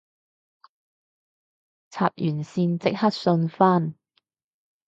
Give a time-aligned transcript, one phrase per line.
[1.91, 3.93] 插完線即刻順返